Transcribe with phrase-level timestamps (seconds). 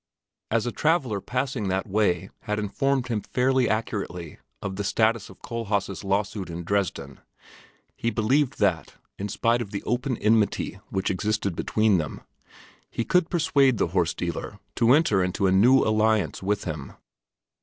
[0.49, 5.43] As a traveler passing that way had informed him fairly accurately of the status of
[5.43, 7.19] Kohlhaas' lawsuit in Dresden,
[7.95, 12.21] he believed that, in spite of the open enmity which existed between them,
[12.89, 16.93] he could persuade the horse dealer to enter into a new alliance with him.